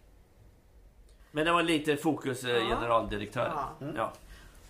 [1.33, 2.61] Men det var lite fokus eh, Ja.
[2.77, 3.53] generaldirektören.
[3.81, 3.93] Ja.
[3.97, 4.13] Ja.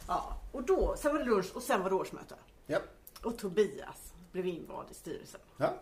[0.09, 2.35] Ja, och då, sen var det lunch och sen var det årsmöte.
[2.67, 2.79] Ja.
[3.23, 5.41] Och Tobias blev invald i styrelsen.
[5.57, 5.75] Ja.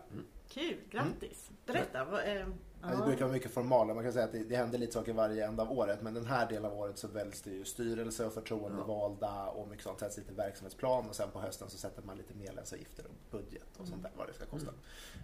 [0.49, 1.51] Kul, grattis.
[1.65, 2.05] Berätta.
[2.05, 2.47] Vad, eh,
[2.85, 3.93] Ja, Det brukar vara mycket formaler.
[3.93, 6.01] Man kan säga att det, det händer lite saker varje ända av året.
[6.01, 9.83] Men den här delen av året så väljs det ju styrelse och förtroendevalda och mycket
[9.83, 9.99] sånt.
[9.99, 13.87] Sätts lite verksamhetsplan och sen på hösten så sätter man lite medlemsavgifter och budget och
[13.87, 14.71] sånt där vad det ska kosta.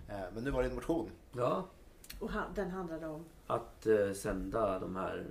[0.10, 1.12] Eh, Men nu var det en motion.
[1.36, 1.66] ja.
[2.20, 3.26] Och den handlade om?
[3.48, 5.26] Att eh, sända de här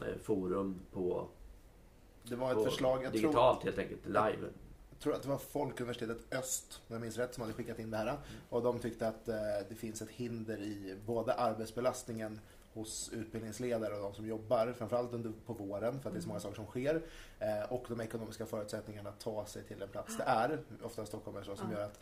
[0.00, 1.28] eh, forum på,
[2.22, 4.48] Det var ett på förslag, jag tror, digitalt helt enkelt, live.
[4.90, 7.90] jag tror att det var Folkuniversitetet Öst, om jag minns rätt, som hade skickat in
[7.90, 8.16] det här.
[8.50, 9.34] Och de tyckte att eh,
[9.68, 12.40] det finns ett hinder i både arbetsbelastningen
[12.74, 16.28] hos utbildningsledare och de som jobbar, framförallt under, på våren för att det är så
[16.28, 17.02] många saker som sker.
[17.38, 21.36] Eh, och de ekonomiska förutsättningarna att ta sig till den plats det är, ofta Stockholm
[21.36, 21.78] är så, som Ja.
[21.78, 21.98] gör att,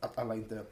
[0.00, 0.62] att alla inte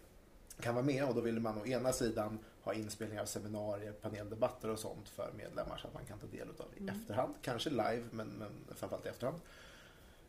[0.61, 4.69] kan vara med och då ville man å ena sidan ha inspelningar av seminarier, paneldebatter
[4.69, 7.35] och sånt för medlemmar så att man kan ta del av i efterhand.
[7.43, 9.41] Kanske live men, men framförallt i efterhand.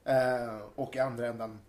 [0.03, 1.59] Eh, och i andra ändan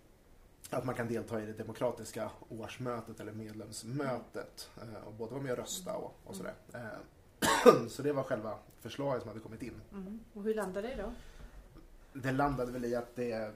[0.70, 5.52] att man kan delta i det demokratiska årsmötet eller medlemsmötet eh, och både vara med
[5.52, 6.54] och rösta och, och sådär.
[6.74, 9.80] Eh, så det var själva förslaget som hade kommit in.
[9.92, 10.20] Mm.
[10.32, 11.12] Och hur landade det då?
[12.12, 13.52] Det landade väl i att det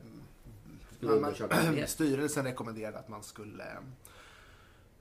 [1.00, 1.86] undersökas mer.
[1.86, 3.80] styrelsen rekommenderade att man skulle eh,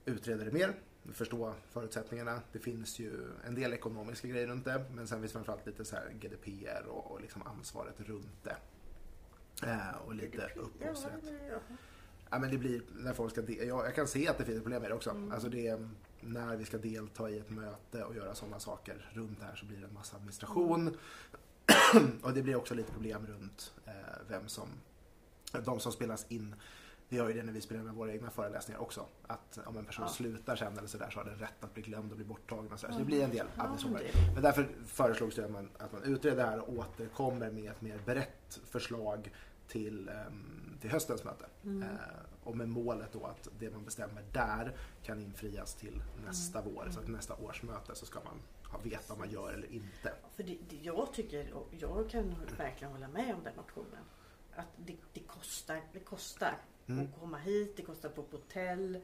[0.04, 0.74] utreda det mer,
[1.12, 2.40] förstå förutsättningarna.
[2.52, 5.96] Det finns ju en del ekonomiska grejer runt det, men sen finns framförallt lite så
[5.96, 8.56] här GDPR och, och liksom ansvaret runt det.
[9.66, 11.24] Eh, och lite upphovsrätt.
[12.30, 14.62] Ja, men det blir när folk ska jag, jag kan se att det finns ett
[14.62, 15.10] problem med det också.
[15.10, 15.32] Mm.
[15.32, 15.88] Alltså det är,
[16.20, 19.66] när vi ska delta i ett möte och göra sådana saker runt det här så
[19.66, 20.96] blir det en massa administration.
[22.22, 23.92] och det blir också lite problem runt eh,
[24.28, 24.68] vem som,
[25.64, 26.54] de som spelas in.
[27.12, 29.06] Vi har ju det när vi spelar med våra egna föreläsningar också.
[29.26, 30.12] Att om en person Ja.
[30.12, 32.72] slutar sen eller sådär så har den rätt att bli glömd och bli borttagen.
[32.72, 32.92] Och så, där.
[32.92, 33.98] så det blir en del Ja, administration.
[33.98, 37.70] det- Men därför föreslogs det att man, att man utreder det här och återkommer med
[37.70, 39.32] ett mer brett förslag
[39.68, 41.46] till, ehm, till höstens möte.
[41.64, 41.82] Mm.
[41.82, 41.88] Eh,
[42.44, 46.74] och med målet då att det man bestämmer där kan infrias till nästa Mm.
[46.74, 46.88] vår.
[46.90, 48.38] Så att nästa årsmöte så ska man
[48.82, 50.12] veta om man gör eller inte.
[50.36, 54.04] För det, det, jag tycker, jag kan verkligen hålla med om den motionen.
[54.56, 56.54] Att det, det kostar, det kostar
[56.92, 57.04] Mm.
[57.14, 58.98] att komma hit, det kostar på hotell.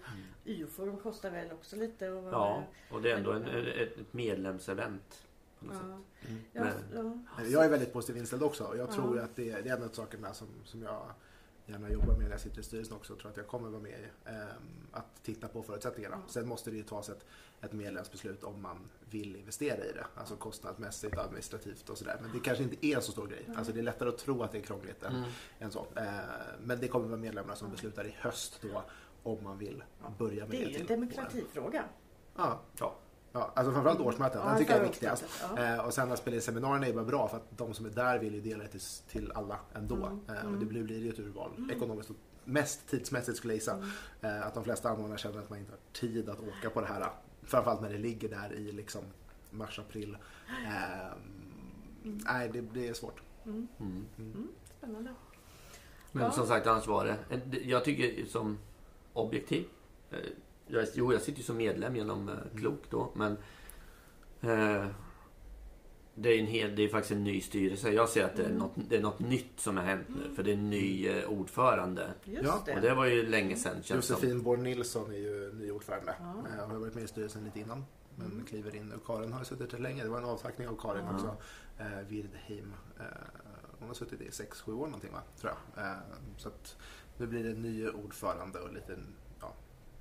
[0.45, 2.11] YO-forum kostar väl också lite.
[2.11, 5.23] Och, Ja, och det är ändå en, ett medlemsevent.
[5.59, 5.97] På något ja.
[6.23, 6.31] sätt.
[6.53, 7.45] Ja, Men- ja.
[7.45, 8.65] Jag är väldigt positivt inställd också.
[8.65, 8.93] och Jag Ja.
[8.93, 11.07] tror att det, det är en av sakerna som, som jag
[11.67, 13.13] gärna jobbar med när jag sitter i styrelsen också.
[13.13, 14.29] Jag tror att jag kommer vara med i.
[14.29, 16.17] ehm, att titta på förutsättningarna.
[16.27, 16.33] Ja.
[16.33, 17.27] Sen måste det ju tas ett,
[17.61, 18.79] ett medlemsbeslut om man
[19.11, 20.07] vill investera i det.
[20.15, 22.19] Alltså kostnadsmässigt, administrativt och sådär.
[22.23, 23.49] Men det kanske inte är en så stor grej.
[23.57, 25.29] Alltså det är lättare att tro att det är krångligt än, Mm.
[25.59, 25.87] än så.
[25.97, 26.05] Eh,
[26.65, 28.83] men det kommer vara medlemmarna som beslutar i höst då
[29.23, 29.85] om man vill
[30.19, 31.85] börja med Det det, är ju en demokratifråga.
[32.37, 32.97] Ja, Ja.
[33.39, 34.41] Ja, alltså framförallt årsmöten.
[34.45, 35.25] Ja, den tycker jag är viktigast.
[35.25, 35.75] årsmötet, ja.
[35.75, 37.91] Eh, och sen att spela in seminarierna är bara bra för att de som är
[37.91, 39.95] där vill ju dela det till, till alla ändå.
[40.07, 40.61] Mm, Eh, och mm.
[40.61, 43.73] det blir, blir ju ett urval, ekonomiskt och mest tidsmässigt skulle jag gissa.
[43.75, 43.89] Mm.
[44.41, 46.87] Eh, att de flesta anordnare känner att man inte har tid att åka på det
[46.87, 47.11] här.
[47.43, 49.03] Framförallt när det ligger där i liksom
[49.51, 50.17] mars, april.
[50.67, 51.17] Eh,
[52.03, 53.23] Nej, det, det är svårt.
[53.45, 53.69] Mm.
[53.81, 55.15] Mm, spännande.
[56.13, 56.31] Men Ja.
[56.31, 58.59] som sagt, annars var det- Jag tycker som
[59.13, 59.65] objektiv.
[60.67, 63.33] Jag, jo, jag sitter ju som medlem genom eh, Klok då, men
[64.41, 64.87] eh,
[66.15, 67.91] det är, en hel, det är faktiskt en ny styrelse.
[67.93, 70.43] Jag ser att det är, något, det är något nytt som har hänt nu, för
[70.43, 72.11] det är en ny eh, ordförande.
[72.25, 72.75] Just Ja, det.
[72.75, 74.11] Och det var ju länge sedan känns.
[74.11, 76.15] Josefin Born Nilsson är ju ny ordförande.
[76.21, 76.35] Ja.
[76.63, 77.85] Eh, har varit med i styrelsen lite innan.
[78.19, 78.45] Men Mm.
[78.45, 80.03] kliver in och Karin har suttit där länge.
[80.03, 81.15] Det var en avtackning av Karin Ja.
[81.15, 81.37] också.
[81.79, 82.73] Eh, Wirdheim.
[83.01, 83.05] Eh,
[83.79, 85.23] hon har suttit i 6-7 år någonting va?
[85.41, 85.85] Tror jag.
[85.87, 85.97] Eh,
[86.37, 86.77] så att
[87.19, 88.99] nu blir det en ny ordförande och lite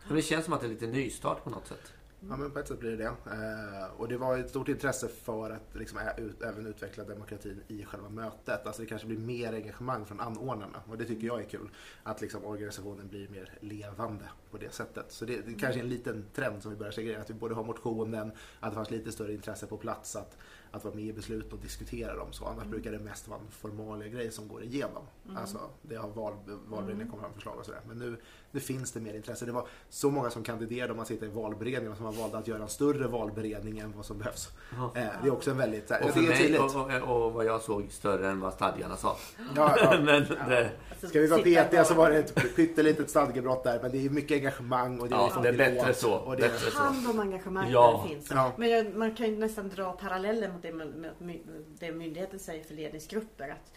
[0.07, 1.93] men det känns som att det är lite nystart på något sätt.
[2.29, 3.05] Ja, men på ett sätt blir det det.
[3.05, 7.85] Eh, och det var ett stort intresse för att liksom, ut, även utveckla demokratin i
[7.85, 8.65] själva mötet.
[8.65, 11.69] Alltså det kanske blir mer engagemang från anordnarna och det tycker jag är kul.
[12.03, 15.05] Att liksom, organisationen blir mer levande på det sättet.
[15.11, 17.15] Så det, det kanske är en liten trend som vi börjar se.
[17.15, 20.37] Att vi både har motionen, att det fanns lite större intresse på plats att,
[20.75, 22.27] att vara med i beslut och diskutera dem.
[22.33, 25.03] Så annars brukar det mest vara en formalia grej som går igenom.
[25.35, 26.33] Alltså det har val,
[26.67, 27.81] valberedningen kommit fram förslag och sådär.
[27.87, 28.17] Men nu,
[28.51, 29.45] nu finns det mer intresse.
[29.45, 32.47] Det var så många som kandiderade om man sitter i valberedningen som har valt att
[32.47, 34.49] göra en större valberedning än vad som behövs.
[34.73, 35.89] Eh, det är också en väldigt...
[35.89, 38.53] här- Och, för det är mig, och, och, och vad jag såg större än vad
[38.53, 39.17] stadgarna sa.
[39.55, 39.99] Ja, ja.
[40.03, 43.91] Men det, Alltså, Ska vi vara petiga så var det ett pyttelitet stadgebrott där men
[43.91, 46.13] det är mycket engagemang och det är Ja, det är bättre så.
[46.13, 46.77] Och det, så.
[46.77, 48.05] hand om engagemang Ja.
[48.09, 48.31] finns.
[48.31, 48.51] Ja.
[48.57, 51.39] Men man kan ju nästan dra paralleller mot det,
[51.79, 53.49] det myndigheten säger för ledningsgrupper.
[53.49, 53.71] Att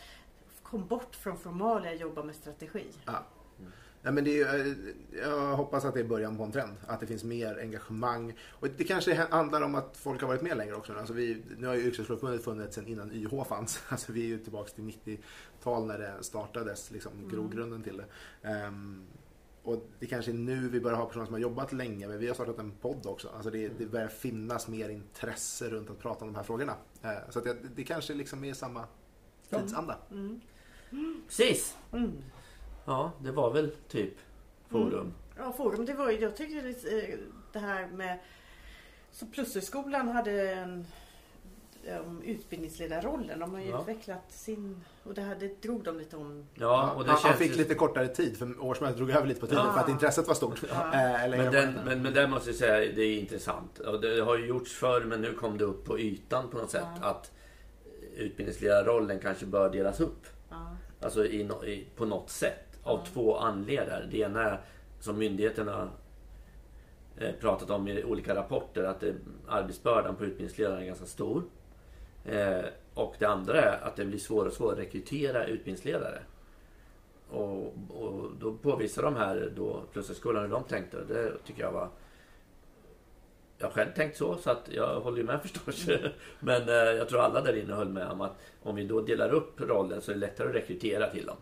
[0.63, 2.87] kom bort från formalia och jobba med strategi.
[3.07, 3.27] Ja.
[4.03, 4.75] Ja, men det är, eh,
[5.23, 6.77] jag hoppas att det är början på en trend.
[6.87, 8.35] Att det finns mer engagemang.
[8.49, 10.95] Och det kanske handlar om att folk har varit med längre också.
[10.95, 13.83] Alltså vi, nu har ju Yrkesförbundet funnits sedan innan YH fanns.
[13.89, 18.05] Alltså vi är ju tillbaka till 90-tal när det startades, liksom grogrunden till det.
[18.49, 19.07] Ehm,
[19.69, 22.27] och det kanske är nu vi börjar ha personer som har jobbat länge, men vi
[22.27, 23.29] har startat en podd också.
[23.29, 26.75] Alltså det, det börjar finnas mer intresse runt att prata om de här frågorna.
[27.03, 28.85] Eh, så att det, det kanske liksom är samma
[29.51, 29.97] tidsanda.
[30.11, 30.41] Mm.
[31.27, 31.77] precis.
[31.93, 32.13] Mm.
[32.85, 34.15] Ja, det var väl typ
[34.69, 35.13] forum.
[35.37, 37.19] Ja, forum, det var ju, jag tycker det, eh,
[37.53, 38.19] det här med...
[39.11, 40.87] Så Plushögskolan hade en
[42.07, 43.39] om utbildningsledarrollen.
[43.39, 43.81] De har ju Ja.
[43.81, 44.85] utvecklat sin...
[45.05, 46.47] Och det, här, det drog de lite om.
[46.55, 49.27] Ja, och det han, han känns fick ju- lite kortare tid för årsmötet drog över
[49.27, 49.73] lite på tiden Ja.
[49.73, 50.63] för att intresset var stort.
[50.69, 50.93] Ja.
[50.95, 53.79] Eh, eller Men, den, men, men där måste jag säga, det är intressant.
[53.79, 56.71] Och det har ju gjorts förr, men nu kom det upp på ytan på något
[56.71, 56.85] sätt.
[57.03, 57.09] Ja.
[57.09, 57.31] Att
[58.17, 60.27] utbildningsledarrollen kanske bör delas upp.
[60.51, 60.77] Ja.
[61.01, 62.65] Alltså i, i, på något sätt.
[62.83, 64.09] Av två anledningar.
[64.11, 64.61] Det ena är
[65.01, 65.89] som myndigheterna
[67.17, 69.15] eh, pratat om i olika rapporter att det,
[69.49, 71.43] arbetsbördan på utbildningsledare är ganska stor.
[72.25, 76.23] Eh, och det andra är att det blir svårare och svårare att rekrytera utbildningsledare.
[77.31, 80.97] Och, och då påvisar de här då Plushögskolan hur de tänkte.
[80.97, 81.89] och Det tycker jag var...
[83.59, 85.87] Jag har själv tänkt så, så att jag håller ju med förstås.
[86.41, 89.35] Men eh, jag tror alla där inne höll med om att om vi då delar
[89.35, 91.37] upp rollen så är det lättare att rekrytera till dem.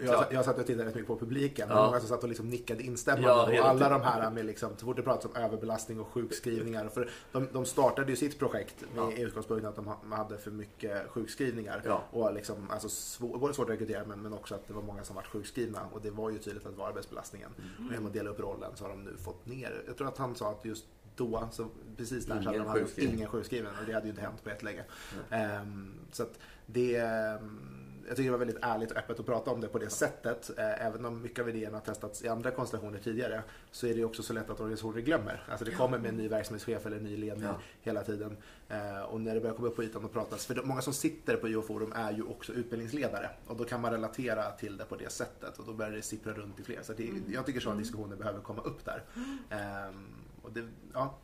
[0.00, 1.68] Jag, jag satt och tittade rätt mycket på publiken.
[1.70, 1.86] Ja.
[1.86, 3.28] många som satt och liksom nickade instämmande.
[3.54, 6.88] Ja, och alla de här med liksom, så fort det pratas om överbelastning och sjukskrivningar.
[6.88, 9.12] För de, de startade ju sitt projekt med Ja.
[9.12, 11.82] utgångspunkten att de ha- hade för mycket sjukskrivningar.
[11.84, 12.02] Ja.
[12.10, 15.04] Och liksom, alltså, svår, både svårt att rekrytera men, men också att det var många
[15.04, 15.80] som var sjukskrivna.
[15.92, 17.50] Och det var ju tydligt att det var arbetsbelastningen.
[17.78, 17.86] Mm.
[17.86, 19.82] Och genom att dela upp rollen så har de nu fått ner.
[19.86, 20.84] Jag tror att han sa att just
[21.16, 23.16] då, så precis där så hade de hade sjukskrivning.
[23.16, 23.72] ingen sjukskrivning.
[23.80, 24.84] Och det hade ju inte hänt på ett läge.
[25.30, 27.77] Ehm, så att det, ehm,
[28.08, 30.50] jag tycker det var väldigt ärligt och öppet att prata om det på det sättet.
[30.58, 34.04] Eh, även om mycket av idéerna har testats i andra konstellationer tidigare så är det
[34.04, 35.42] också så lätt att organisationer glömmer.
[35.48, 37.58] Alltså det kommer med en ny verksamhetschef eller en ny ledning Ja.
[37.82, 38.36] hela tiden.
[38.68, 41.36] Eh, och när det börjar komma upp på ytan och pratas, för många som sitter
[41.36, 45.12] på IO-forum är ju också utbildningsledare och då kan man relatera till det på det
[45.12, 46.78] sättet och då börjar det sippra runt i fler.
[46.82, 49.02] Så det, jag tycker sådana diskussioner behöver komma upp där.
[49.50, 50.06] Ehm,
[50.42, 51.18] och det, ja.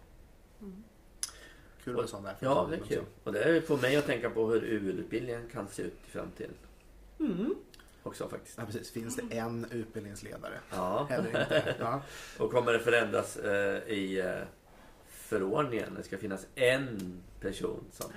[1.85, 2.31] Kul med sådana.
[2.41, 3.05] Ja, det är kul.
[3.25, 6.55] Och det får mig att tänka på hur UL-utbildningen kan se ut i framtiden.
[7.21, 7.55] Mm.
[8.03, 8.59] Också faktiskt.
[8.59, 8.91] Ja, precis.
[8.91, 10.55] Finns det en utbildningsledare?
[10.71, 11.09] Ja.
[11.11, 11.75] Eller inte?
[11.79, 12.03] Ja.
[12.39, 14.47] Och kommer det förändras eh, i eh,
[15.09, 15.95] förordningen?
[15.97, 18.11] Det ska finnas en person som...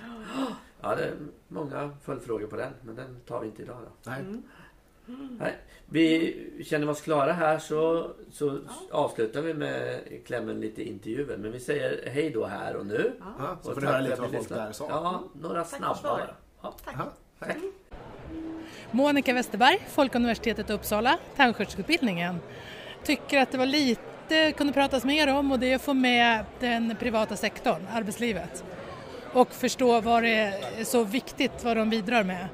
[0.80, 1.16] Ja, det är
[1.48, 4.10] många följdfrågor på den, men den tar vi inte idag då.
[4.10, 4.24] Nej.
[5.38, 5.56] Nej,
[5.86, 11.36] vi känner oss klara här så, så avslutar vi med klämmen lite intervjuer.
[11.36, 13.12] Men vi säger hej då här och nu.
[13.20, 14.88] Ja, så Och får ni höra tack lite vad folk där sa.
[14.88, 16.34] Ja, några snabba bara.
[16.62, 16.74] Ja.
[16.84, 16.94] Tack.
[16.94, 17.56] Aha, tack.
[18.90, 22.40] Monica Westerberg, Folkuniversitetet Uppsala, tandsköterskeutbildningen.
[23.04, 26.44] Tycker att det var lite, kunde pratas mer om och det är att få med
[26.60, 28.64] den privata sektorn, arbetslivet.
[29.32, 30.28] Och förstå vad det
[30.78, 32.48] är så viktigt vad de bidrar med.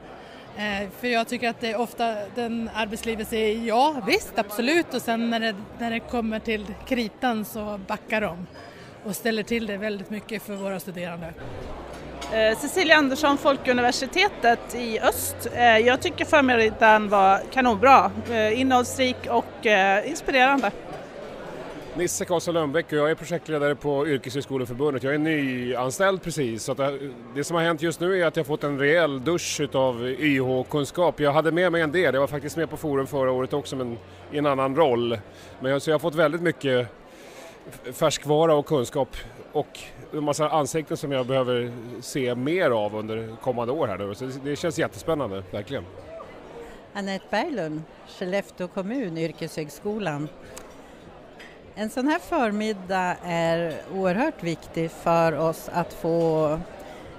[0.57, 5.03] Eh, för jag tycker att det är ofta den arbetslivet säger ja visst absolut och
[5.03, 8.47] sen när det, när det kommer till kritan så backar de
[9.05, 11.35] och ställer till det väldigt mycket för våra studerande.
[12.33, 15.37] Eh, Cecilia Andersson, Folkuniversitetet i Öst.
[15.55, 19.67] Eh, jag tycker förmiddagen var kanonbra, eh, innehållsrik och
[20.05, 20.71] inspirerande.
[21.97, 25.03] Nisse Karlsson Lönnbäck och jag är projektledare på Yrkeshögskoleförbundet.
[25.03, 26.99] Jag är nyanställd precis så det,
[27.35, 31.21] det, som har hänt just nu är att jag fått en rejäl dusch utav YH-kunskap.
[31.21, 33.77] Jag hade med mig en del, jag var faktiskt med på forum förra året också
[33.77, 33.99] men
[34.33, 35.19] i en annan roll.
[35.61, 36.89] Men jag, så jag har fått väldigt mycket
[37.93, 39.17] färskvara och kunskap
[39.55, 39.79] och
[40.13, 44.15] en massa ansikten som jag behöver se mer av under kommande år här nu.
[44.15, 45.85] Så det känns jättespännande, verkligen.
[46.93, 47.83] Anette Berglund,
[48.19, 50.29] Skellefteå kommun, Yrkeshögskolan.
[51.75, 56.59] En sån här förmiddag är oerhört viktig för oss att få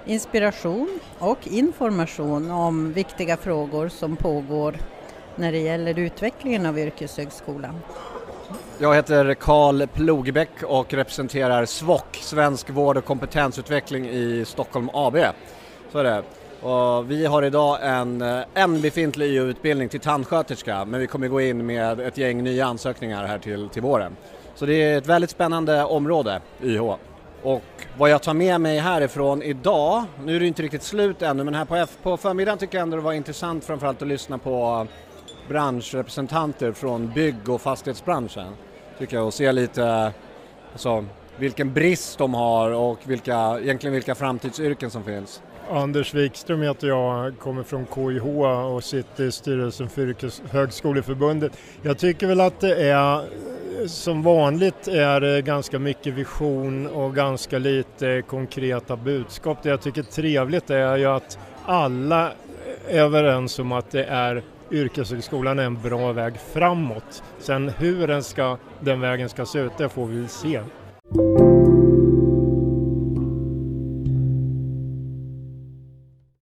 [0.06, 4.76] inspiration och information om viktiga frågor som pågår
[5.36, 7.80] när det gäller utvecklingen av yrkeshögskolan.
[8.78, 15.16] Jag heter Karl Plogbäck och representerar SVOK, Svensk vård och kompetensutveckling i Stockholm AB.
[15.92, 16.22] Så är det.
[16.66, 21.40] Och vi har idag en, eh, en befintlig EU-utbildning till tandsköterska men vi kommer gå
[21.40, 24.16] in med ett gäng nya ansökningar här till, till våren.
[24.54, 26.94] Så det är ett väldigt spännande område, YH.
[27.42, 27.62] Och
[27.98, 31.54] vad jag tar med mig härifrån idag, nu är det inte riktigt slut ännu men
[31.54, 34.86] här på, F, på förmiddagen tycker jag ändå det var intressant framförallt att lyssna på
[35.48, 38.52] branschrepresentanter från bygg och fastighetsbranschen.
[38.98, 40.12] Tycker jag och se lite
[40.72, 41.04] alltså,
[41.36, 45.42] vilken brist de har och vilka, egentligen vilka framtidsyrken som finns.
[45.70, 48.26] Anders Wikström heter jag, kommer från KIH
[48.74, 51.52] och sitter i styrelsen för Yrkeshögskoleförbundet.
[51.82, 53.24] Jag tycker väl att det är
[53.86, 59.62] som vanligt är det ganska mycket vision och ganska lite konkreta budskap.
[59.62, 62.32] Det jag tycker är trevligt är ju att alla
[62.88, 67.22] är överens om att det är yrkeshögskolan är en bra väg framåt.
[67.38, 68.56] Sen hur den, ska,
[68.86, 70.60] den vägen ska se ut, det får vi se.